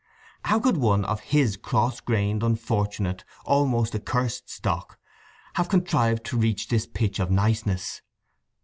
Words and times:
How 0.45 0.59
could 0.59 0.77
one 0.77 1.05
of 1.05 1.19
his 1.19 1.57
cross 1.57 1.99
grained, 1.99 2.41
unfortunate, 2.41 3.23
almost 3.45 3.93
accursed 3.93 4.49
stock, 4.49 4.97
have 5.53 5.69
contrived 5.69 6.25
to 6.25 6.37
reach 6.39 6.69
this 6.69 6.87
pitch 6.87 7.19
of 7.19 7.29
niceness? 7.29 8.01